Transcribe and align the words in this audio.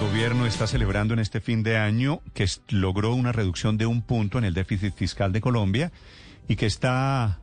gobierno 0.00 0.46
está 0.46 0.66
celebrando 0.66 1.12
en 1.12 1.20
este 1.20 1.42
fin 1.42 1.62
de 1.62 1.76
año 1.76 2.22
que 2.32 2.46
logró 2.70 3.12
una 3.12 3.32
reducción 3.32 3.76
de 3.76 3.84
un 3.84 4.00
punto 4.00 4.38
en 4.38 4.44
el 4.44 4.54
déficit 4.54 4.94
fiscal 4.94 5.30
de 5.30 5.42
Colombia 5.42 5.92
y 6.48 6.56
que 6.56 6.64
está 6.64 7.40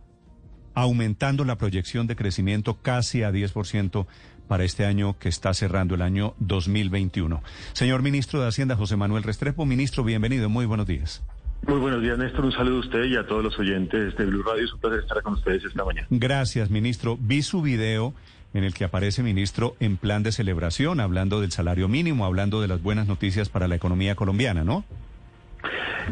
aumentando 0.73 1.46
la 1.46 1.57
proyección 1.57 2.07
de 2.07 2.15
crecimiento 2.15 2.81
casi 2.81 3.21
a 3.21 3.31
10% 3.31 4.07
para 4.47 4.63
este 4.63 4.85
año 4.85 5.20
que 5.20 5.29
está 5.29 5.54
cerrando 5.54 5.93
el 5.93 6.01
año 6.01 6.33
2021. 6.39 7.44
Señor 7.74 8.01
ministro 8.01 8.42
de 8.42 8.47
Hacienda, 8.47 8.76
José 8.76 8.96
Manuel 8.96 9.21
Restrepo, 9.21 9.67
ministro, 9.67 10.03
bienvenido, 10.03 10.49
muy 10.49 10.65
buenos 10.65 10.87
días. 10.87 11.24
Muy 11.67 11.79
buenos 11.79 12.01
días, 12.01 12.17
Néstor. 12.17 12.46
Un 12.46 12.51
saludo 12.53 12.78
a 12.78 12.79
usted 12.79 13.03
y 13.05 13.17
a 13.17 13.28
todos 13.28 13.44
los 13.44 13.60
oyentes 13.60 14.15
de 14.15 14.26
Blue 14.26 14.42
Radio. 14.42 14.65
Es 14.65 14.74
un 14.74 14.79
placer 14.79 14.99
estar 14.99 15.21
con 15.21 15.33
ustedes 15.33 15.63
esta 15.63 15.85
mañana. 15.85 16.08
Gracias, 16.09 16.71
ministro. 16.71 17.17
Vi 17.20 17.44
su 17.44 17.62
video 17.62 18.16
en 18.54 18.64
el 18.64 18.73
que 18.73 18.86
aparece, 18.86 19.23
ministro, 19.23 19.76
en 19.80 19.98
plan 19.98 20.23
de 20.23 20.32
celebración, 20.32 21.00
hablando 21.00 21.41
del 21.41 21.52
salario 21.52 21.88
mínimo, 21.88 22.26
hablando 22.26 22.62
de 22.62 22.68
las 22.68 22.82
buenas 22.82 23.08
noticias 23.08 23.50
para 23.50 23.68
la 23.68 23.76
economía 23.76 24.16
colombiana, 24.16 24.64
¿no? 24.64 24.84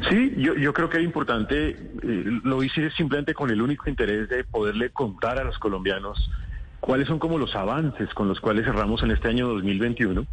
Sí, 0.09 0.33
yo, 0.37 0.73
creo 0.73 0.89
que 0.89 0.97
era 0.97 1.05
importante, 1.05 1.69
eh, 1.69 1.77
lo 2.43 2.61
hice 2.63 2.91
simplemente 2.91 3.33
con 3.33 3.49
el 3.49 3.61
único 3.61 3.89
interés 3.89 4.27
de 4.27 4.43
poderle 4.43 4.89
contar 4.89 5.39
a 5.39 5.45
los 5.45 5.57
colombianos 5.57 6.29
cuáles 6.81 7.07
son 7.07 7.17
como 7.17 7.37
los 7.37 7.55
avances 7.55 8.13
con 8.13 8.27
los 8.27 8.39
cuales 8.41 8.65
cerramos 8.65 9.01
en 9.03 9.11
este 9.11 9.29
año 9.29 9.47
2021. 9.47 10.25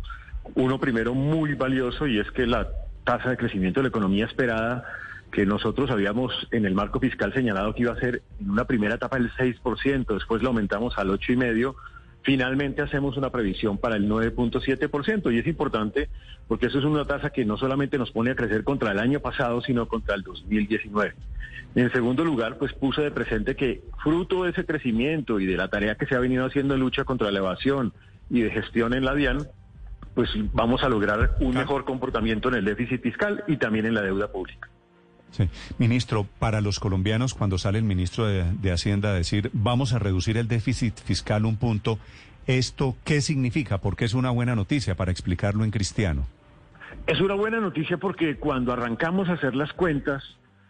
Uno 0.57 0.79
primero 0.81 1.15
muy 1.15 1.55
valioso 1.55 2.09
y 2.09 2.19
es 2.19 2.29
que 2.33 2.47
la 2.47 2.69
tasa 3.05 3.31
de 3.31 3.37
crecimiento 3.37 3.81
de 3.81 3.85
la 3.85 3.89
economía 3.91 4.27
esperada 4.27 4.85
que 5.33 5.47
nosotros 5.47 5.91
habíamos 5.91 6.31
en 6.51 6.67
el 6.67 6.75
marco 6.75 7.01
fiscal 7.01 7.33
señalado 7.33 7.75
que 7.75 7.83
iba 7.83 7.93
a 7.93 8.01
ser 8.01 8.23
en 8.39 8.51
una 8.51 8.67
primera 8.67 8.97
etapa 8.97 9.17
el 9.17 9.33
6%, 9.33 10.07
después 10.07 10.43
lo 10.43 10.49
aumentamos 10.49 10.97
al 10.99 11.09
8,5%, 11.09 11.75
finalmente 12.23 12.83
hacemos 12.83 13.17
una 13.17 13.31
previsión 13.31 13.79
para 13.79 13.97
el 13.97 14.09
9.7% 14.09 15.33
y 15.33 15.39
es 15.39 15.47
importante 15.47 16.11
porque 16.47 16.67
eso 16.67 16.79
es 16.79 16.85
una 16.85 17.07
tasa 17.07 17.31
que 17.31 17.47
no 17.47 17.57
solamente 17.57 17.99
nos 17.99 18.13
pone 18.13 18.31
a 18.31 18.37
crecer 18.37 18.63
contra 18.63 18.93
el 18.93 18.99
año 18.99 19.21
pasado, 19.21 19.63
sino 19.63 19.89
contra 19.89 20.15
el 20.15 20.23
2019. 20.23 21.15
En 21.75 21.91
segundo 21.91 22.25
lugar, 22.25 22.59
pues 22.59 22.75
puse 22.75 23.01
de 23.01 23.11
presente 23.11 23.57
que 23.57 23.83
fruto 24.03 24.45
de 24.45 24.51
ese 24.51 24.67
crecimiento 24.67 25.41
y 25.41 25.47
de 25.47 25.57
la 25.57 25.69
tarea 25.69 25.95
que 25.95 26.05
se 26.05 26.15
ha 26.15 26.21
venido 26.21 26.45
haciendo 26.45 26.75
en 26.75 26.81
lucha 26.81 27.05
contra 27.05 27.31
la 27.31 27.39
evasión 27.39 27.95
y 28.29 28.43
de 28.43 28.51
gestión 28.51 28.93
en 28.93 29.07
la 29.07 29.15
DIAN, 29.15 29.49
pues 30.15 30.29
vamos 30.53 30.85
a 30.85 30.91
lograr 30.91 31.37
un 31.41 31.55
mejor 31.55 31.87
comportamiento 31.87 32.51
en 32.51 32.57
el 32.57 32.67
déficit 32.67 33.01
fiscal 33.01 33.45
y 33.47 33.57
también 33.57 33.87
en 33.87 33.95
la 33.95 34.03
deuda 34.03 34.31
pública. 34.31 34.69
Sí. 35.33 35.49
Ministro, 35.79 36.27
para 36.39 36.61
los 36.61 36.79
colombianos, 36.79 37.35
cuando 37.35 37.59
sale 37.59 37.79
el 37.79 37.85
ministro 37.85 38.27
de, 38.27 38.73
Hacienda 38.73 39.11
a 39.11 39.15
decir 39.15 39.51
vamos 39.53 39.93
a 39.93 39.99
reducir 39.99 40.37
el 40.37 40.49
déficit 40.49 40.99
fiscal 40.99 41.45
un 41.45 41.57
punto, 41.57 41.99
¿esto 42.47 42.97
qué 43.05 43.21
significa? 43.21 43.79
Porque 43.79 44.05
es 44.05 44.15
una 44.15 44.31
buena 44.31 44.55
noticia 44.55 44.95
para 44.95 45.11
explicarlo 45.11 45.65
en 45.65 45.71
cristiano. 45.71 46.27
Es 47.07 47.21
una 47.21 47.35
buena 47.35 47.61
noticia 47.61 47.99
porque 47.99 48.37
cuando 48.37 48.73
arrancamos 48.73 49.29
a 49.29 49.35
hacer 49.35 49.55
las 49.55 49.73
cuentas 49.73 50.23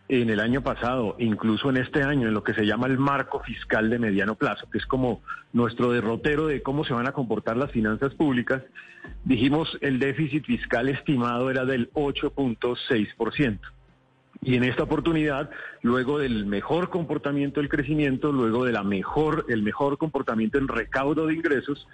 en 0.08 0.30
el 0.30 0.40
año 0.40 0.62
pasado, 0.62 1.16
incluso 1.18 1.70
en 1.70 1.78
este 1.78 2.02
año, 2.02 2.28
en 2.28 2.34
lo 2.34 2.44
que 2.44 2.54
se 2.54 2.66
llama 2.66 2.86
el 2.86 2.98
marco 2.98 3.40
fiscal 3.40 3.88
de 3.90 3.98
mediano 3.98 4.34
plazo, 4.34 4.68
que 4.70 4.78
es 4.78 4.86
como 4.86 5.22
nuestro 5.52 5.92
derrotero 5.92 6.46
de 6.46 6.62
cómo 6.62 6.84
se 6.84 6.92
van 6.92 7.08
a 7.08 7.12
comportar 7.12 7.56
las 7.56 7.70
finanzas 7.70 8.14
públicas, 8.14 8.62
dijimos 9.24 9.78
el 9.80 9.98
déficit 9.98 10.44
fiscal 10.44 10.88
estimado 10.88 11.50
era 11.50 11.64
del 11.64 11.90
8.6%. 11.92 13.58
Y 14.42 14.56
en 14.56 14.64
esta 14.64 14.82
oportunidad, 14.82 15.50
luego 15.82 16.18
del 16.18 16.46
mejor 16.46 16.90
comportamiento 16.90 17.60
del 17.60 17.68
crecimiento, 17.68 18.32
luego 18.32 18.64
de 18.64 18.72
la 18.72 18.82
mejor, 18.82 19.46
mejor 19.62 19.98
comportamiento 19.98 20.58
en 20.58 20.66
recaudo 20.66 21.26
de 21.26 21.34
ingresos, 21.34 21.86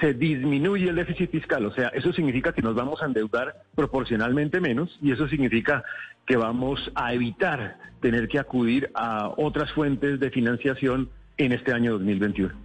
se 0.00 0.12
disminuye 0.12 0.88
el 0.88 0.96
déficit 0.96 1.30
fiscal. 1.30 1.64
O 1.66 1.72
sea, 1.72 1.88
eso 1.88 2.12
significa 2.12 2.52
que 2.52 2.62
nos 2.62 2.74
vamos 2.74 3.00
a 3.00 3.06
endeudar 3.06 3.62
proporcionalmente 3.76 4.60
menos 4.60 4.98
y 5.00 5.12
eso 5.12 5.28
significa 5.28 5.84
que 6.26 6.36
vamos 6.36 6.90
a 6.96 7.14
evitar 7.14 7.78
tener 8.00 8.26
que 8.26 8.40
acudir 8.40 8.90
a 8.94 9.30
otras 9.36 9.72
fuentes 9.72 10.18
de 10.18 10.30
financiación 10.30 11.10
en 11.36 11.52
este 11.52 11.72
año 11.72 11.92
2021. 11.92 12.63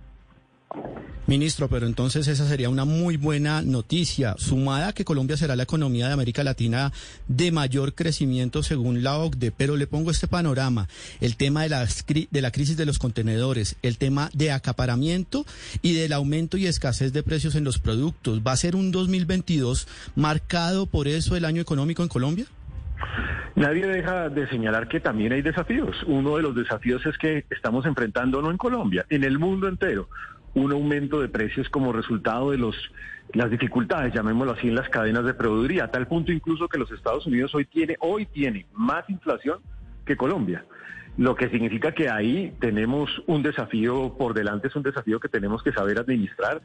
Ministro, 1.29 1.67
pero 1.67 1.85
entonces 1.85 2.27
esa 2.27 2.47
sería 2.47 2.71
una 2.71 2.85
muy 2.85 3.15
buena 3.15 3.61
noticia, 3.61 4.33
sumada 4.39 4.87
a 4.87 4.93
que 4.93 5.05
Colombia 5.05 5.37
será 5.37 5.55
la 5.55 5.61
economía 5.61 6.07
de 6.07 6.13
América 6.13 6.43
Latina 6.43 6.91
de 7.27 7.51
mayor 7.51 7.93
crecimiento 7.93 8.63
según 8.63 9.03
la 9.03 9.15
OCDE. 9.19 9.51
Pero 9.55 9.77
le 9.77 9.85
pongo 9.85 10.09
este 10.09 10.27
panorama, 10.27 10.87
el 11.21 11.37
tema 11.37 11.61
de 11.61 11.69
la, 11.69 11.85
de 11.85 12.41
la 12.41 12.49
crisis 12.49 12.77
de 12.77 12.87
los 12.87 12.97
contenedores, 12.97 13.77
el 13.83 13.99
tema 13.99 14.31
de 14.33 14.51
acaparamiento 14.51 15.45
y 15.83 15.93
del 15.93 16.13
aumento 16.13 16.57
y 16.57 16.65
escasez 16.65 17.13
de 17.13 17.21
precios 17.21 17.53
en 17.53 17.63
los 17.63 17.77
productos. 17.77 18.41
¿Va 18.41 18.53
a 18.53 18.57
ser 18.57 18.75
un 18.75 18.91
2022 18.91 19.87
marcado 20.15 20.87
por 20.87 21.07
eso 21.07 21.35
el 21.35 21.45
año 21.45 21.61
económico 21.61 22.01
en 22.01 22.09
Colombia? 22.09 22.47
Nadie 23.55 23.85
deja 23.85 24.29
de 24.29 24.47
señalar 24.49 24.87
que 24.87 24.99
también 24.99 25.31
hay 25.33 25.43
desafíos. 25.43 25.95
Uno 26.07 26.37
de 26.37 26.41
los 26.41 26.55
desafíos 26.55 27.05
es 27.05 27.17
que 27.19 27.45
estamos 27.51 27.85
enfrentando 27.85 28.41
no 28.41 28.49
en 28.49 28.57
Colombia, 28.57 29.05
en 29.11 29.23
el 29.23 29.37
mundo 29.37 29.67
entero 29.67 30.09
un 30.53 30.71
aumento 30.71 31.21
de 31.21 31.29
precios 31.29 31.69
como 31.69 31.93
resultado 31.93 32.51
de 32.51 32.57
los 32.57 32.75
las 33.33 33.51
dificultades, 33.51 34.13
llamémoslo 34.13 34.53
así, 34.53 34.69
en 34.69 34.75
las 34.75 34.89
cadenas 34.89 35.23
de 35.23 35.35
proveeduría, 35.35 35.83
a 35.83 35.91
tal 35.91 36.07
punto 36.07 36.31
incluso 36.31 36.67
que 36.67 36.79
los 36.79 36.91
Estados 36.91 37.27
Unidos 37.27 37.53
hoy 37.53 37.65
tiene 37.65 37.95
hoy 37.99 38.25
tiene 38.25 38.65
más 38.73 39.07
inflación 39.09 39.59
que 40.05 40.17
Colombia. 40.17 40.65
Lo 41.17 41.35
que 41.35 41.49
significa 41.49 41.91
que 41.91 42.09
ahí 42.09 42.53
tenemos 42.59 43.09
un 43.27 43.43
desafío 43.43 44.15
por 44.17 44.33
delante, 44.33 44.69
es 44.69 44.75
un 44.75 44.83
desafío 44.83 45.19
que 45.19 45.29
tenemos 45.29 45.61
que 45.61 45.71
saber 45.71 45.99
administrar, 45.99 46.61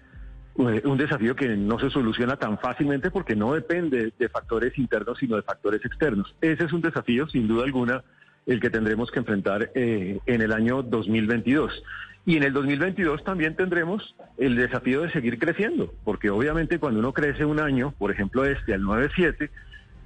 eh, 0.56 0.82
un 0.84 0.96
desafío 0.96 1.34
que 1.34 1.48
no 1.56 1.78
se 1.78 1.90
soluciona 1.90 2.36
tan 2.36 2.58
fácilmente 2.58 3.10
porque 3.10 3.34
no 3.34 3.52
depende 3.52 4.12
de 4.18 4.28
factores 4.28 4.78
internos, 4.78 5.18
sino 5.18 5.36
de 5.36 5.42
factores 5.42 5.84
externos. 5.84 6.34
Ese 6.40 6.64
es 6.64 6.72
un 6.72 6.80
desafío, 6.80 7.28
sin 7.28 7.48
duda 7.48 7.64
alguna, 7.64 8.04
el 8.46 8.60
que 8.60 8.70
tendremos 8.70 9.10
que 9.10 9.18
enfrentar 9.18 9.70
eh, 9.74 10.20
en 10.24 10.40
el 10.40 10.52
año 10.52 10.82
2022. 10.82 11.82
Y 12.26 12.36
en 12.36 12.42
el 12.42 12.52
2022 12.52 13.22
también 13.22 13.54
tendremos 13.54 14.14
el 14.38 14.56
desafío 14.56 15.02
de 15.02 15.12
seguir 15.12 15.38
creciendo, 15.38 15.92
porque 16.04 16.30
obviamente 16.30 16.78
cuando 16.78 17.00
uno 17.00 17.12
crece 17.12 17.44
un 17.44 17.60
año, 17.60 17.92
por 17.98 18.10
ejemplo 18.10 18.44
este 18.44 18.72
al 18.72 18.82
9.7, 18.82 19.50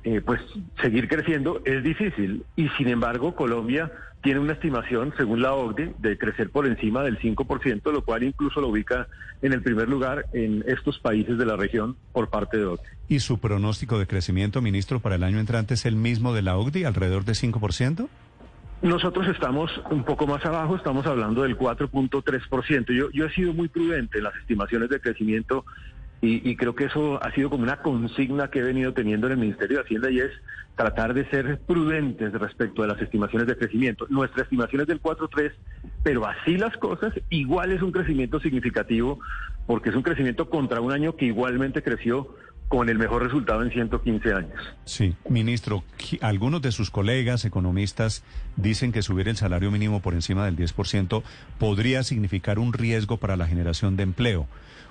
eh, 0.05 0.21
pues 0.25 0.41
seguir 0.81 1.09
creciendo 1.09 1.61
es 1.65 1.83
difícil. 1.83 2.45
Y 2.56 2.69
sin 2.71 2.89
embargo, 2.89 3.34
Colombia 3.34 3.93
tiene 4.23 4.41
una 4.41 4.55
estimación, 4.55 5.12
según 5.17 5.43
la 5.43 5.55
OCDE, 5.55 5.95
de 5.99 6.19
crecer 6.19 6.51
por 6.51 6.67
encima 6.67 7.03
del 7.03 7.19
5%, 7.19 7.93
lo 7.93 8.05
cual 8.05 8.25
incluso 8.25 8.61
lo 8.61 8.69
ubica 8.69 9.06
en 9.43 9.53
el 9.53 9.62
primer 9.62 9.89
lugar 9.89 10.25
en 10.33 10.65
estos 10.67 10.99
países 10.99 11.39
de 11.39 11.47
la 11.47 11.56
región 11.56 11.97
por 12.12 12.29
parte 12.29 12.56
de 12.56 12.65
OCDE. 12.65 12.89
¿Y 13.09 13.21
su 13.21 13.39
pronóstico 13.39 13.99
de 13.99 14.06
crecimiento, 14.06 14.61
ministro, 14.61 15.00
para 15.00 15.15
el 15.15 15.23
año 15.23 15.39
entrante 15.39 15.75
es 15.75 15.87
el 15.87 15.95
mismo 15.95 16.35
de 16.35 16.43
la 16.43 16.56
OCDE, 16.56 16.87
alrededor 16.87 17.25
de 17.25 17.33
5%? 17.33 18.09
Nosotros 18.83 19.27
estamos 19.27 19.71
un 19.91 20.05
poco 20.05 20.27
más 20.27 20.44
abajo, 20.47 20.77
estamos 20.77 21.05
hablando 21.06 21.43
del 21.43 21.59
4.3%. 21.59 22.93
Yo, 22.94 23.11
yo 23.11 23.27
he 23.27 23.31
sido 23.34 23.53
muy 23.53 23.69
prudente 23.69 24.19
en 24.19 24.25
las 24.25 24.37
estimaciones 24.37 24.89
de 24.89 25.00
crecimiento 25.00 25.65
y, 26.21 26.56
creo 26.56 26.75
que 26.75 26.87
eso 26.87 27.22
ha 27.22 27.33
sido 27.33 27.49
como 27.49 27.62
una 27.62 27.77
consigna 27.77 28.50
que 28.50 28.59
he 28.59 28.62
venido 28.62 28.93
teniendo 28.93 29.28
en 29.28 29.34
el 29.34 29.38
Ministerio 29.38 29.77
de 29.78 29.84
Hacienda 29.84 30.11
y 30.11 30.19
es 30.19 30.33
tratar 30.75 31.15
de 31.15 31.25
ser 31.31 31.61
prudentes 31.61 32.33
respecto 32.33 32.83
a 32.83 32.88
las 32.88 33.00
estimaciones 33.00 33.47
de 33.47 33.56
crecimiento. 33.56 34.05
Nuestra 34.11 34.43
estimación 34.43 34.81
es 34.81 34.88
del 34.88 35.00
4.3, 35.00 35.53
pero 36.03 36.27
así 36.27 36.56
las 36.56 36.77
cosas, 36.77 37.12
igual 37.31 37.71
es 37.71 37.83
un 37.83 37.93
crecimiento 37.93 38.41
significativo 38.41 39.21
porque 39.67 39.91
es 39.91 39.94
un 39.94 40.03
crecimiento 40.03 40.50
contra 40.50 40.81
un 40.81 40.91
año 40.91 41.15
que 41.15 41.27
igualmente 41.27 41.84
creció 41.84 42.34
con 42.69 42.91
el 42.91 42.99
mejor 42.99 43.23
resultado 43.23 43.62
en 43.62 43.71
115 43.71 44.34
años. 44.34 44.77
Sí, 44.84 45.17
ministro, 45.29 45.84
algunos 46.21 46.61
de 46.61 46.71
sus 46.71 46.91
colegas 46.91 47.45
economistas 47.45 48.23
dicen 48.56 48.93
que 48.93 49.03
subir 49.03 49.29
el 49.29 49.37
salario 49.37 49.71
mínimo 49.71 50.01
por 50.01 50.15
encima 50.15 50.45
del 50.45 50.56
10% 50.56 51.23
podría 51.59 52.03
significar 52.03 52.59
un 52.59 52.75
riesgo 52.75 53.17
para 53.17 53.37
la 53.37 53.47
generación 53.47 53.97
de 53.97 54.03
empleo. 54.03 54.47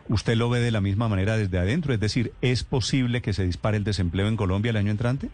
¿Usted 0.10 0.36
lo 0.36 0.50
ve 0.50 0.60
de 0.60 0.72
la 0.72 0.82
misma 0.82 1.08
manera 1.08 1.38
desde 1.38 1.60
adentro? 1.60 1.94
Es 1.94 2.00
decir, 2.00 2.32
¿es 2.42 2.64
posible 2.64 3.22
que 3.22 3.34
se 3.34 3.46
dispare 3.46 3.78
el 3.78 3.84
desempleo 3.84 4.28
en 4.28 4.38
Colombia 4.38 4.72
el 4.72 4.78
año 4.78 4.92
entrante? 4.92 5.30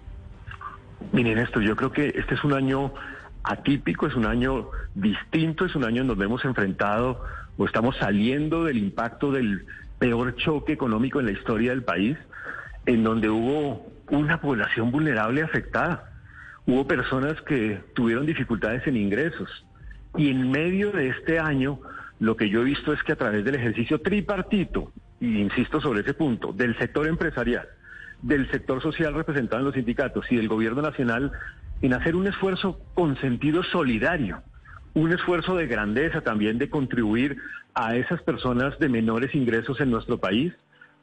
Miren 1.11 1.37
esto, 1.37 1.61
yo 1.61 1.75
creo 1.75 1.91
que 1.91 2.07
este 2.07 2.33
es 2.33 2.43
un 2.43 2.53
año 2.53 2.93
atípico, 3.43 4.07
es 4.07 4.15
un 4.15 4.25
año 4.25 4.69
distinto, 4.95 5.65
es 5.65 5.75
un 5.75 5.85
año 5.85 6.01
en 6.01 6.07
donde 6.07 6.25
hemos 6.25 6.43
enfrentado 6.43 7.23
o 7.57 7.65
estamos 7.65 7.95
saliendo 7.97 8.63
del 8.63 8.77
impacto 8.77 9.31
del 9.31 9.65
peor 9.99 10.35
choque 10.35 10.73
económico 10.73 11.19
en 11.19 11.27
la 11.27 11.31
historia 11.33 11.71
del 11.71 11.83
país 11.83 12.17
en 12.85 13.03
donde 13.03 13.29
hubo 13.29 13.91
una 14.09 14.41
población 14.41 14.91
vulnerable 14.91 15.41
afectada. 15.41 16.11
Hubo 16.65 16.87
personas 16.87 17.41
que 17.41 17.81
tuvieron 17.93 18.25
dificultades 18.25 18.85
en 18.87 18.97
ingresos. 18.97 19.65
Y 20.17 20.29
en 20.29 20.51
medio 20.51 20.91
de 20.91 21.09
este 21.09 21.39
año, 21.39 21.79
lo 22.19 22.37
que 22.37 22.49
yo 22.49 22.61
he 22.61 22.65
visto 22.65 22.93
es 22.93 23.01
que 23.03 23.13
a 23.13 23.17
través 23.17 23.43
del 23.43 23.55
ejercicio 23.55 23.99
tripartito, 23.99 24.91
y 25.19 25.39
insisto 25.39 25.81
sobre 25.81 26.01
ese 26.01 26.13
punto, 26.13 26.53
del 26.53 26.77
sector 26.77 27.07
empresarial, 27.07 27.67
del 28.21 28.49
sector 28.51 28.81
social 28.81 29.13
representado 29.13 29.59
en 29.59 29.65
los 29.65 29.75
sindicatos 29.75 30.25
y 30.31 30.37
del 30.37 30.47
gobierno 30.47 30.81
nacional, 30.81 31.31
en 31.81 31.93
hacer 31.93 32.15
un 32.15 32.27
esfuerzo 32.27 32.79
con 32.93 33.17
sentido 33.17 33.63
solidario, 33.63 34.41
un 34.93 35.11
esfuerzo 35.11 35.55
de 35.55 35.67
grandeza 35.67 36.21
también 36.21 36.57
de 36.57 36.69
contribuir 36.69 37.37
a 37.73 37.95
esas 37.95 38.21
personas 38.21 38.77
de 38.79 38.89
menores 38.89 39.33
ingresos 39.33 39.81
en 39.81 39.89
nuestro 39.91 40.19
país, 40.19 40.53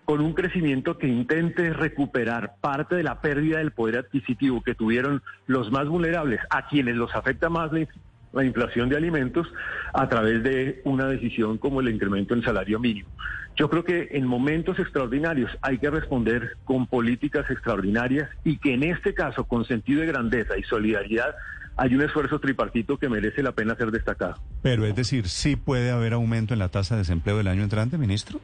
con 0.04 0.20
un 0.20 0.32
crecimiento 0.34 0.98
que 0.98 1.06
intente 1.06 1.72
recuperar 1.72 2.54
parte 2.60 2.96
de 2.96 3.02
la 3.02 3.20
pérdida 3.20 3.58
del 3.58 3.70
poder 3.70 3.98
adquisitivo 3.98 4.62
que 4.62 4.74
tuvieron 4.74 5.22
los 5.46 5.70
más 5.70 5.86
vulnerables, 5.88 6.40
a 6.50 6.66
quienes 6.66 6.96
los 6.96 7.14
afecta 7.14 7.48
más 7.48 7.70
la, 7.72 8.44
inflación 8.44 8.88
de 8.88 8.96
alimentos, 8.96 9.46
a 9.92 10.08
través 10.08 10.42
de 10.42 10.80
una 10.84 11.06
decisión 11.06 11.58
como 11.58 11.80
el 11.80 11.88
incremento 11.88 12.34
en 12.34 12.42
salario 12.42 12.78
mínimo. 12.80 13.08
Yo 13.56 13.68
creo 13.68 13.84
que 13.84 14.08
en 14.12 14.26
momentos 14.26 14.78
extraordinarios 14.78 15.50
hay 15.60 15.78
que 15.78 15.90
responder 15.90 16.56
con 16.64 16.86
políticas 16.86 17.50
extraordinarias 17.50 18.30
y 18.44 18.58
que 18.58 18.74
en 18.74 18.84
este 18.84 19.14
caso, 19.14 19.44
con 19.44 19.64
sentido 19.64 20.00
de 20.00 20.06
grandeza 20.06 20.56
y 20.56 20.62
solidaridad, 20.62 21.34
hay 21.76 21.94
un 21.94 22.02
esfuerzo 22.02 22.38
tripartito 22.38 22.98
que 22.98 23.08
merece 23.08 23.42
la 23.42 23.52
pena 23.52 23.74
ser 23.74 23.90
destacado. 23.90 24.34
Pero 24.62 24.84
es 24.84 24.94
decir, 24.94 25.28
¿sí 25.28 25.56
puede 25.56 25.90
haber 25.90 26.12
aumento 26.12 26.52
en 26.52 26.58
la 26.58 26.68
tasa 26.68 26.94
de 26.94 27.00
desempleo 27.00 27.38
del 27.38 27.48
año 27.48 27.62
entrante, 27.62 27.96
ministro? 27.96 28.40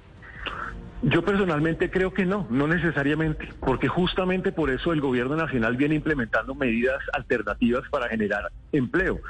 Yo 1.09 1.23
personalmente 1.23 1.89
creo 1.89 2.13
que 2.13 2.27
no, 2.27 2.49
no 2.51 2.67
necesariamente, 2.67 3.49
porque 3.61 3.87
justamente 3.87 4.51
por 4.51 4.71
eso 4.71 4.93
el 4.93 5.01
gobierno 5.01 5.37
nacional 5.37 5.77
viene 5.77 5.95
implementando 5.95 6.53
medidas 6.57 6.99
alternativas 7.13 7.89
para 7.91 8.09
generar 8.09 8.51
empleo. 8.73 9.21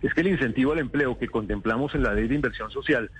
Es 0.00 0.14
que 0.14 0.20
el 0.20 0.28
incentivo 0.28 0.72
al 0.72 0.78
empleo 0.78 1.18
que 1.18 1.26
contemplamos 1.26 1.92
en 1.96 2.04
la 2.04 2.14
ley 2.14 2.28
de 2.28 2.36
inversión 2.36 2.70
social 2.70 3.10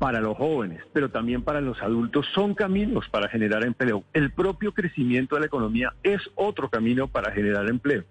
para 0.00 0.20
los 0.20 0.36
jóvenes, 0.36 0.82
pero 0.92 1.10
también 1.10 1.42
para 1.42 1.60
los 1.60 1.80
adultos, 1.80 2.26
son 2.34 2.56
caminos 2.56 3.08
para 3.08 3.28
generar 3.28 3.64
empleo. 3.64 4.02
El 4.14 4.32
propio 4.32 4.72
crecimiento 4.72 5.36
de 5.36 5.42
la 5.42 5.46
economía 5.46 5.92
es 6.02 6.20
otro 6.34 6.70
camino 6.70 7.06
para 7.06 7.30
generar 7.30 7.68
empleo. 7.68 8.02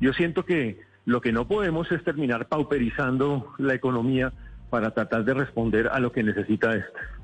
Yo 0.00 0.14
siento 0.14 0.46
que 0.46 0.80
lo 1.04 1.20
que 1.20 1.32
no 1.32 1.46
podemos 1.46 1.92
es 1.92 2.02
terminar 2.02 2.48
pauperizando 2.48 3.52
la 3.58 3.74
economía 3.74 4.32
para 4.70 4.92
tratar 4.92 5.26
de 5.26 5.34
responder 5.34 5.88
a 5.88 6.00
lo 6.00 6.12
que 6.12 6.22
necesita 6.22 6.74
esta. 6.74 7.21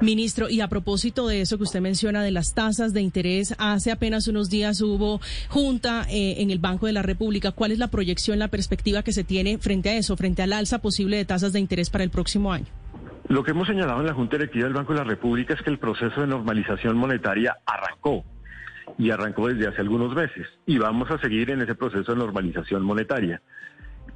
Ministro, 0.00 0.50
y 0.50 0.60
a 0.60 0.68
propósito 0.68 1.26
de 1.26 1.40
eso 1.40 1.56
que 1.56 1.64
usted 1.64 1.80
menciona 1.80 2.22
de 2.22 2.30
las 2.30 2.52
tasas 2.52 2.92
de 2.92 3.00
interés, 3.00 3.54
hace 3.58 3.90
apenas 3.90 4.28
unos 4.28 4.50
días 4.50 4.82
hubo 4.82 5.20
junta 5.48 6.06
eh, 6.10 6.42
en 6.42 6.50
el 6.50 6.58
Banco 6.58 6.84
de 6.84 6.92
la 6.92 7.00
República. 7.00 7.52
¿Cuál 7.52 7.72
es 7.72 7.78
la 7.78 7.88
proyección, 7.88 8.38
la 8.38 8.48
perspectiva 8.48 9.02
que 9.02 9.12
se 9.12 9.24
tiene 9.24 9.56
frente 9.56 9.88
a 9.88 9.96
eso, 9.96 10.14
frente 10.16 10.42
al 10.42 10.52
alza 10.52 10.80
posible 10.80 11.16
de 11.16 11.24
tasas 11.24 11.54
de 11.54 11.60
interés 11.60 11.88
para 11.88 12.04
el 12.04 12.10
próximo 12.10 12.52
año? 12.52 12.66
Lo 13.28 13.42
que 13.42 13.52
hemos 13.52 13.66
señalado 13.66 14.00
en 14.00 14.06
la 14.06 14.12
Junta 14.12 14.36
Directiva 14.36 14.66
del 14.66 14.74
Banco 14.74 14.92
de 14.92 14.98
la 14.98 15.04
República 15.04 15.54
es 15.54 15.62
que 15.62 15.70
el 15.70 15.78
proceso 15.78 16.20
de 16.20 16.26
normalización 16.26 16.96
monetaria 16.96 17.56
arrancó 17.64 18.22
y 18.98 19.10
arrancó 19.10 19.48
desde 19.48 19.66
hace 19.66 19.80
algunos 19.80 20.14
meses 20.14 20.46
y 20.66 20.76
vamos 20.76 21.10
a 21.10 21.18
seguir 21.18 21.50
en 21.50 21.62
ese 21.62 21.74
proceso 21.74 22.12
de 22.12 22.18
normalización 22.18 22.82
monetaria. 22.82 23.40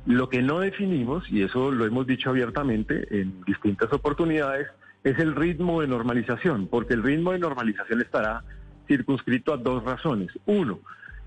Lo 0.05 0.29
que 0.29 0.43
no 0.43 0.61
definimos, 0.61 1.25
y 1.31 1.43
eso 1.43 1.73
lo 1.73 1.87
hemos 1.87 2.07
dicho 2.07 2.31
abiertamente 2.31 3.21
en 3.21 3.43
distintas 3.47 3.93
oportunidades, 3.93 4.69
es 5.05 5.19
el 5.19 5.35
ritmo 5.35 5.81
de 5.81 5.89
normalización, 5.89 6.69
porque 6.69 6.95
el 6.95 7.03
ritmo 7.03 7.33
de 7.33 7.39
normalización 7.39 8.01
estará 8.01 8.43
circunscrito 8.87 9.55
a 9.55 9.57
dos 9.57 9.83
razones. 9.85 10.31
Uno, 10.47 10.81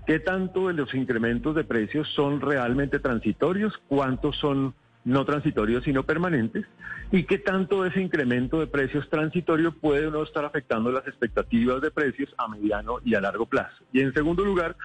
¿qué 0.06 0.20
tanto 0.20 0.68
de 0.68 0.74
los 0.74 0.94
incrementos 0.94 1.54
de 1.54 1.64
precios 1.64 2.08
son 2.14 2.40
realmente 2.40 2.98
transitorios? 2.98 3.72
¿Cuántos 3.88 4.36
son 4.36 4.74
no 5.04 5.24
transitorios 5.24 5.84
sino 5.84 6.04
permanentes? 6.04 6.66
¿Y 7.10 7.24
qué 7.24 7.38
tanto 7.38 7.82
de 7.82 7.90
ese 7.90 8.00
incremento 8.00 8.60
de 8.60 8.66
precios 8.66 9.08
transitorio 9.10 9.72
puede 9.72 10.10
no 10.10 10.22
estar 10.22 10.44
afectando 10.44 10.90
las 10.90 11.06
expectativas 11.06 11.80
de 11.80 11.90
precios 11.90 12.34
a 12.38 12.48
mediano 12.48 12.98
y 13.04 13.14
a 13.14 13.20
largo 13.20 13.46
plazo? 13.46 13.84
Y 13.92 14.00
en 14.00 14.12
segundo 14.12 14.44
lugar, 14.44 14.76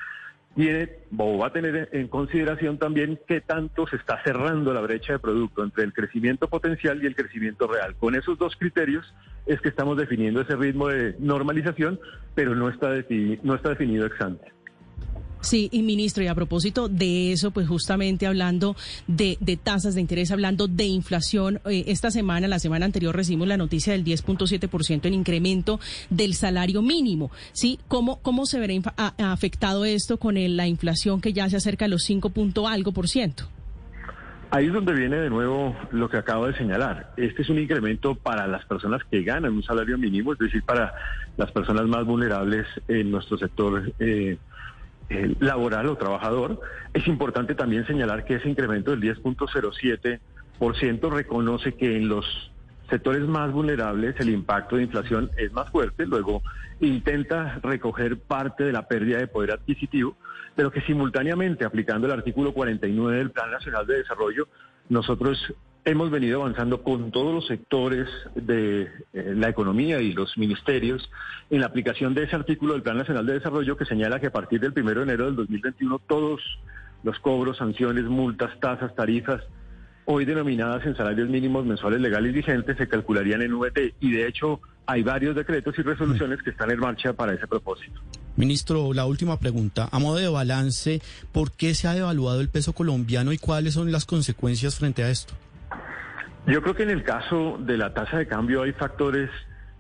tiene 0.60 0.90
o 1.18 1.38
va 1.38 1.48
a 1.48 1.54
tener 1.54 1.88
en 1.94 2.10
consideración 2.10 2.78
también 2.78 3.18
qué 3.26 3.40
tanto 3.40 3.88
se 3.88 3.96
está 3.96 4.22
cerrando 4.26 4.74
la 4.74 4.82
brecha 4.82 5.14
de 5.14 5.20
producto 5.20 5.64
entre 5.64 5.86
el 5.86 5.94
crecimiento 5.94 6.50
potencial 6.50 7.02
y 7.02 7.06
el 7.06 7.16
crecimiento 7.16 7.66
real. 7.66 7.96
Con 7.96 8.14
esos 8.14 8.38
dos 8.38 8.58
criterios 8.58 9.06
es 9.46 9.62
que 9.62 9.70
estamos 9.70 9.96
definiendo 9.96 10.42
ese 10.42 10.58
ritmo 10.58 10.90
de 10.90 11.16
normalización, 11.18 11.98
pero 12.36 12.56
no 12.56 12.68
está, 12.68 12.90
no 13.42 13.56
está 13.56 13.70
definido 13.70 14.06
ex 14.06 14.20
ante. 14.20 14.52
Sí, 15.42 15.70
y 15.72 15.84
ministro, 15.84 16.24
y 16.24 16.28
a 16.28 16.36
propósito 16.36 16.90
de 16.90 17.32
eso, 17.32 17.52
pues 17.52 17.68
justamente 17.68 18.28
hablando 18.28 18.76
de, 19.08 19.38
tasas 19.64 19.96
de 19.96 20.02
interés, 20.02 20.32
hablando 20.32 20.68
de 20.68 20.86
inflación, 20.86 21.62
eh, 21.66 21.86
esta 21.88 22.12
semana, 22.12 22.48
la 22.48 22.60
semana 22.60 22.86
anterior 22.86 23.16
recibimos 23.16 23.48
la 23.48 23.58
noticia 23.58 23.94
del 23.94 24.04
10.7% 24.04 25.06
en 25.06 25.14
incremento 25.14 25.80
del 26.10 26.34
salario 26.34 26.82
mínimo. 26.82 27.32
¿Sí? 27.54 27.80
¿Cómo, 27.88 28.20
cómo 28.22 28.46
se 28.46 28.60
verá 28.60 28.74
afectado 29.18 29.86
esto 29.86 30.18
con 30.18 30.36
la 30.36 30.68
inflación 30.68 31.22
que 31.22 31.34
ya 31.34 31.50
se 31.50 31.58
acerca 31.58 31.86
a 31.86 31.88
los 31.88 32.04
5 32.04 32.32
algo 32.68 32.92
por 32.92 33.08
ciento? 33.08 33.46
Ahí 34.52 34.66
es 34.66 34.74
donde 34.74 34.94
viene 34.94 35.18
de 35.18 35.30
nuevo 35.30 35.76
lo 35.92 36.10
que 36.10 36.18
acabo 36.18 36.48
de 36.48 36.58
señalar. 36.58 37.14
Este 37.18 37.44
es 37.44 37.50
un 37.50 37.60
incremento 37.60 38.16
para 38.16 38.48
las 38.48 38.66
personas 38.66 39.04
que 39.10 39.22
ganan 39.22 39.54
un 39.54 39.64
salario 39.64 39.98
mínimo, 39.98 40.34
es 40.34 40.40
decir, 40.40 40.64
para 40.64 40.94
las 41.38 41.52
personas 41.52 41.86
más 41.86 42.04
vulnerables 42.04 42.66
en 42.88 43.12
nuestro 43.12 43.38
sector 43.38 43.94
eh, 44.00 44.38
eh, 45.10 45.36
laboral 45.40 45.88
o 45.88 45.96
trabajador. 45.96 46.62
Es 46.94 47.08
importante 47.08 47.56
también 47.56 47.88
señalar 47.88 48.26
que 48.26 48.36
ese 48.36 48.50
incremento 48.50 48.92
del 48.92 49.02
10.07% 49.02 51.12
reconoce 51.12 51.74
que 51.74 51.98
en 51.98 52.10
los 52.10 52.52
sectores 52.90 53.22
más 53.22 53.52
vulnerables 53.52 54.16
el 54.20 54.30
impacto 54.30 54.76
de 54.76 54.84
inflación 54.84 55.32
es 55.38 55.52
más 55.52 55.70
fuerte, 55.70 56.06
luego 56.06 56.42
intenta 56.80 57.60
recoger 57.62 58.20
parte 58.20 58.64
de 58.64 58.72
la 58.72 58.88
pérdida 58.88 59.18
de 59.18 59.28
poder 59.28 59.52
adquisitivo, 59.52 60.16
pero 60.56 60.72
que 60.72 60.82
simultáneamente 60.82 61.66
aplicando 61.66 62.08
el 62.08 62.14
artículo 62.14 62.54
49 62.54 63.18
del 63.18 63.32
Plan 63.32 63.52
Nacional 63.52 63.86
de 63.86 63.98
Desarrollo, 63.98 64.48
nosotros 64.90 65.54
Hemos 65.86 66.12
venido 66.12 66.42
avanzando 66.42 66.84
con 66.84 67.12
todos 67.12 67.34
los 67.34 67.48
sectores 67.48 68.08
de 68.36 68.84
eh, 69.14 69.34
la 69.36 69.50
economía 69.50 70.02
y 70.02 70.14
los 70.14 70.38
ministerios 70.38 71.10
en 71.50 71.62
la 71.62 71.68
aplicación 71.68 72.14
de 72.14 72.24
ese 72.24 72.36
artículo 72.36 72.74
del 72.74 72.84
Plan 72.84 72.98
Nacional 72.98 73.26
de 73.26 73.34
Desarrollo 73.34 73.78
que 73.78 73.86
señala 73.86 74.20
que 74.20 74.28
a 74.28 74.32
partir 74.32 74.60
del 74.60 74.74
1 74.76 74.94
de 74.94 75.02
enero 75.02 75.26
del 75.26 75.36
2021 75.36 76.00
todos 76.00 76.42
los 77.04 77.18
cobros, 77.20 77.58
sanciones, 77.58 78.04
multas, 78.06 78.60
tasas, 78.60 78.94
tarifas, 78.94 79.42
hoy 80.06 80.26
denominadas 80.26 80.86
en 80.86 80.98
salarios 80.98 81.30
mínimos 81.30 81.66
mensuales 81.66 82.02
legales 82.02 82.34
vigentes, 82.34 82.78
se 82.78 82.88
calcularían 82.88 83.42
en 83.42 83.54
VT 83.54 83.96
y 84.00 84.12
de 84.12 84.28
hecho 84.28 84.60
hay 84.86 85.04
varios 85.04 85.36
decretos 85.36 85.76
y 85.78 85.84
resoluciones 85.84 86.42
que 86.42 86.50
están 86.50 86.72
en 86.72 86.80
marcha 86.80 87.14
para 87.14 87.34
ese 87.34 87.46
propósito. 87.48 88.02
Ministro, 88.36 88.94
la 88.94 89.06
última 89.06 89.38
pregunta. 89.38 89.88
A 89.92 90.00
modo 90.00 90.16
de 90.16 90.28
balance, 90.28 91.02
¿por 91.32 91.52
qué 91.52 91.76
se 91.76 91.88
ha 91.88 91.94
devaluado 91.94 92.42
el 92.42 92.50
peso 92.50 92.74
colombiano 92.74 93.32
y 93.34 93.38
cuáles 93.38 93.76
son 93.76 93.92
las 93.92 94.06
consecuencias 94.06 94.76
frente 94.76 95.04
a 95.04 95.12
esto? 95.12 95.36
Yo 96.48 96.62
creo 96.62 96.76
que 96.76 96.84
en 96.84 96.90
el 96.90 97.04
caso 97.04 97.58
de 97.60 97.78
la 97.78 97.94
tasa 97.94 98.18
de 98.18 98.28
cambio 98.28 98.64
hay 98.64 98.72
factores 98.72 99.30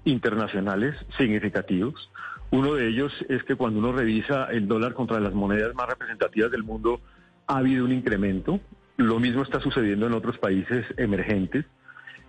internacionales 0.05 0.95
significativos. 1.17 2.09
Uno 2.51 2.73
de 2.73 2.87
ellos 2.87 3.13
es 3.27 3.43
que 3.43 3.55
cuando 3.55 3.79
uno 3.79 3.91
revisa 3.91 4.45
el 4.45 4.67
dólar 4.67 4.93
contra 4.93 5.19
las 5.19 5.33
monedas 5.33 5.73
más 5.75 5.87
representativas 5.87 6.51
del 6.51 6.63
mundo, 6.63 6.99
ha 7.47 7.57
habido 7.57 7.85
un 7.85 7.91
incremento. 7.91 8.59
Lo 8.97 9.19
mismo 9.19 9.43
está 9.43 9.59
sucediendo 9.59 10.07
en 10.07 10.13
otros 10.13 10.37
países 10.37 10.85
emergentes. 10.97 11.65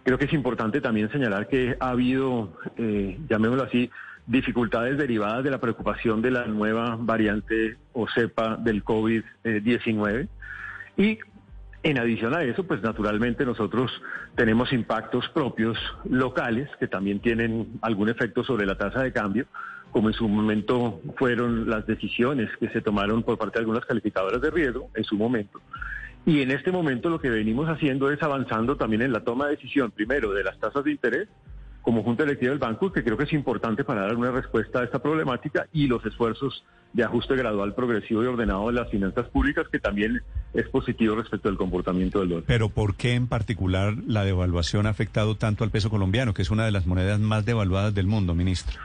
Creo 0.03 0.19
que 0.19 0.27
es 0.27 0.33
importante 0.33 0.81
también 0.81 1.11
señalar 1.11 1.49
que 1.49 1.77
ha 1.79 1.91
habido, 1.91 2.57
eh, 2.77 3.19
llamémoslo 3.29 3.65
así, 3.65 3.91
dificultades 4.27 4.97
derivadas 4.97 5.43
de 5.45 5.51
la 5.51 5.59
preocupación 5.59 6.23
de 6.23 6.31
la 6.31 6.47
nueva 6.47 6.97
variante 6.99 7.77
o 7.93 8.07
cepa 8.09 8.57
del 8.57 8.85
COVID-19. 8.85 10.29
Y 10.97 11.19
en 11.83 11.99
adición 11.99 12.35
a 12.35 12.43
eso, 12.43 12.65
pues 12.65 12.83
naturalmente 12.83 13.47
nosotros 13.47 13.91
tenemos 14.35 14.73
impactos 14.73 15.29
propios 15.31 15.79
locales 16.09 16.69
que 16.79 16.87
también 16.87 17.21
tienen 17.21 17.79
algún 17.81 18.09
efecto 18.09 18.45
sobre 18.45 18.67
la 18.67 18.77
tasa 18.77 19.03
de 19.03 19.13
cambio, 19.13 19.47
como 19.91 20.09
en 20.09 20.15
su 20.15 20.29
momento 20.29 21.01
fueron 21.17 21.69
las 21.69 21.87
decisiones 21.87 22.51
que 22.59 22.69
se 22.69 22.81
tomaron 22.81 23.23
por 23.23 23.39
parte 23.39 23.59
de 23.59 23.61
algunas 23.61 23.85
calificadoras 23.85 24.41
de 24.41 24.51
riesgo 24.51 24.89
en 24.95 25.05
su 25.05 25.17
momento. 25.17 25.61
Y 26.27 26.43
en 26.43 26.51
este 26.51 26.71
momento 26.71 27.09
lo 27.09 27.19
que 27.19 27.31
venimos 27.31 27.69
haciendo 27.69 28.11
es 28.11 28.23
avanzando 28.23 28.77
también 28.77 29.03
en 29.03 29.13
la 29.13 29.25
toma 29.25 29.47
de 29.47 29.53
decisión, 29.53 29.91
primero, 29.91 30.33
de 30.33 30.45
las 30.45 30.59
tasas 30.59 30.85
de 30.85 30.91
interés 30.93 31.29
como 31.91 32.05
Junta 32.05 32.23
Electiva 32.23 32.51
del 32.51 32.61
Banco, 32.61 32.93
que 32.93 33.03
creo 33.03 33.17
que 33.17 33.25
es 33.25 33.33
importante 33.33 33.83
para 33.83 34.03
dar 34.03 34.15
una 34.15 34.31
respuesta 34.31 34.79
a 34.79 34.85
esta 34.85 35.01
problemática 35.01 35.67
y 35.73 35.89
los 35.89 36.07
esfuerzos 36.07 36.63
de 36.93 37.03
ajuste 37.03 37.35
gradual, 37.35 37.75
progresivo 37.75 38.23
y 38.23 38.27
ordenado 38.27 38.69
de 38.69 38.75
las 38.75 38.89
finanzas 38.91 39.27
públicas, 39.27 39.67
que 39.67 39.81
también 39.81 40.23
es 40.55 40.69
positivo 40.69 41.17
respecto 41.17 41.49
al 41.49 41.57
comportamiento 41.57 42.21
del 42.21 42.29
dólar. 42.29 42.45
Pero 42.47 42.69
¿por 42.69 42.95
qué 42.95 43.15
en 43.15 43.27
particular 43.27 43.95
la 44.07 44.23
devaluación 44.23 44.87
ha 44.87 44.91
afectado 44.91 45.35
tanto 45.37 45.65
al 45.65 45.71
peso 45.71 45.91
colombiano, 45.91 46.33
que 46.33 46.43
es 46.43 46.53
una 46.53 46.65
de 46.65 46.71
las 46.71 46.87
monedas 46.87 47.19
más 47.19 47.45
devaluadas 47.45 47.93
del 47.93 48.07
mundo, 48.07 48.37
ministro? 48.37 48.79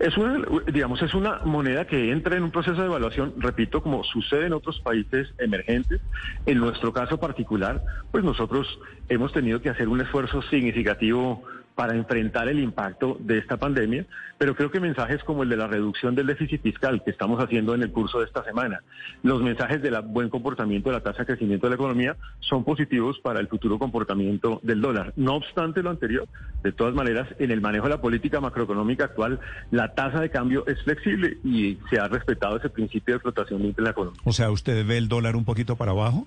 Es 0.00 0.16
una, 0.16 0.44
digamos, 0.72 1.00
es 1.02 1.14
una 1.14 1.38
moneda 1.44 1.84
que 1.84 2.10
entra 2.10 2.36
en 2.36 2.42
un 2.42 2.50
proceso 2.50 2.80
de 2.80 2.86
evaluación, 2.86 3.34
repito, 3.38 3.84
como 3.84 4.02
sucede 4.02 4.46
en 4.46 4.52
otros 4.52 4.80
países 4.80 5.32
emergentes. 5.38 6.00
En 6.44 6.58
nuestro 6.58 6.92
caso 6.92 7.20
particular, 7.20 7.84
pues 8.10 8.24
nosotros 8.24 8.66
hemos 9.08 9.32
tenido 9.32 9.60
que 9.60 9.70
hacer 9.70 9.86
un 9.88 10.00
esfuerzo 10.00 10.42
significativo 10.42 11.44
para 11.78 11.94
enfrentar 11.94 12.48
el 12.48 12.58
impacto 12.58 13.16
de 13.20 13.38
esta 13.38 13.56
pandemia, 13.56 14.04
pero 14.36 14.56
creo 14.56 14.68
que 14.68 14.80
mensajes 14.80 15.22
como 15.22 15.44
el 15.44 15.48
de 15.48 15.56
la 15.56 15.68
reducción 15.68 16.16
del 16.16 16.26
déficit 16.26 16.60
fiscal 16.60 17.04
que 17.04 17.12
estamos 17.12 17.40
haciendo 17.40 17.72
en 17.72 17.84
el 17.84 17.92
curso 17.92 18.18
de 18.18 18.24
esta 18.24 18.42
semana, 18.42 18.80
los 19.22 19.40
mensajes 19.42 19.80
del 19.80 19.96
buen 20.02 20.28
comportamiento 20.28 20.90
de 20.90 20.96
la 20.96 21.04
tasa 21.04 21.18
de 21.20 21.26
crecimiento 21.26 21.66
de 21.66 21.70
la 21.70 21.74
economía 21.76 22.16
son 22.40 22.64
positivos 22.64 23.20
para 23.20 23.38
el 23.38 23.46
futuro 23.46 23.78
comportamiento 23.78 24.58
del 24.64 24.80
dólar. 24.80 25.12
No 25.14 25.36
obstante 25.36 25.80
lo 25.84 25.90
anterior, 25.90 26.26
de 26.64 26.72
todas 26.72 26.94
maneras, 26.94 27.28
en 27.38 27.52
el 27.52 27.60
manejo 27.60 27.84
de 27.84 27.90
la 27.90 28.00
política 28.00 28.40
macroeconómica 28.40 29.04
actual, 29.04 29.38
la 29.70 29.94
tasa 29.94 30.20
de 30.20 30.30
cambio 30.30 30.66
es 30.66 30.82
flexible 30.82 31.38
y 31.44 31.78
se 31.90 32.00
ha 32.00 32.08
respetado 32.08 32.56
ese 32.56 32.70
principio 32.70 33.14
de 33.14 33.20
flotación 33.20 33.62
limpia 33.62 33.82
en 33.82 33.84
la 33.84 33.90
economía. 33.90 34.20
O 34.24 34.32
sea, 34.32 34.50
¿usted 34.50 34.84
ve 34.84 34.98
el 34.98 35.06
dólar 35.06 35.36
un 35.36 35.44
poquito 35.44 35.76
para 35.76 35.92
abajo? 35.92 36.26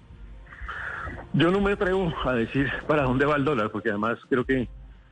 Yo 1.34 1.52
no 1.52 1.60
me 1.60 1.74
atrevo 1.74 2.14
a 2.24 2.36
decir 2.36 2.70
para 2.88 3.04
dónde 3.04 3.26
va 3.26 3.36
el 3.36 3.44
dólar, 3.44 3.70
porque 3.70 3.90
además 3.90 4.18
creo 4.30 4.46
que 4.46 4.70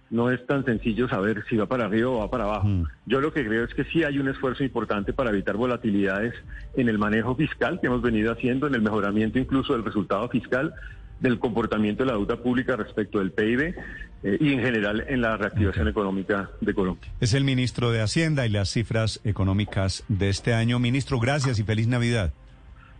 no 0.09 0.31
es 0.31 0.45
tan 0.45 0.65
sencillo 0.65 1.07
saber 1.07 1.43
si 1.49 1.57
va 1.57 1.67
para 1.67 1.85
arriba 1.85 2.09
o 2.09 2.19
va 2.19 2.29
para 2.29 2.45
abajo. 2.45 2.67
Mm. 2.67 2.83
Yo 3.05 3.21
lo 3.21 3.31
que 3.31 3.45
creo 3.45 3.63
es 3.63 3.73
que 3.73 3.83
sí 3.85 4.03
hay 4.03 4.19
un 4.19 4.27
esfuerzo 4.27 4.63
importante 4.63 5.13
para 5.13 5.29
evitar 5.29 5.55
volatilidades 5.55 6.33
en 6.75 6.89
el 6.89 6.97
manejo 6.97 7.35
fiscal 7.35 7.79
que 7.79 7.87
hemos 7.87 8.01
venido 8.01 8.31
haciendo, 8.31 8.67
en 8.67 8.75
el 8.75 8.81
mejoramiento 8.81 9.39
incluso 9.39 9.73
del 9.73 9.83
resultado 9.83 10.27
fiscal, 10.29 10.73
del 11.19 11.37
comportamiento 11.37 12.03
de 12.03 12.11
la 12.11 12.17
deuda 12.17 12.37
pública 12.37 12.75
respecto 12.75 13.19
del 13.19 13.31
PIB 13.31 13.75
eh, 14.23 14.37
y 14.39 14.53
en 14.53 14.59
general 14.61 15.05
en 15.07 15.21
la 15.21 15.37
reactivación 15.37 15.87
económica 15.87 16.49
de 16.61 16.73
Colombia. 16.73 17.11
Es 17.19 17.33
el 17.33 17.43
ministro 17.43 17.91
de 17.91 18.01
Hacienda 18.01 18.45
y 18.45 18.49
las 18.49 18.69
cifras 18.69 19.19
económicas 19.23 20.03
de 20.07 20.29
este 20.29 20.53
año. 20.53 20.79
Ministro, 20.79 21.19
gracias 21.19 21.59
y 21.59 21.63
feliz 21.63 21.87
Navidad. 21.87 22.33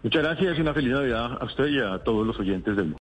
Muchas 0.04 0.24
gracias 0.24 0.58
y 0.58 0.62
una 0.62 0.74
feliz 0.74 0.94
Navidad 0.94 1.38
a 1.42 1.46
usted 1.46 1.68
y 1.68 1.80
a 1.80 2.00
todos 2.00 2.26
los 2.26 2.40
oyentes 2.40 2.76
del 2.76 2.86
mundo. 2.86 2.98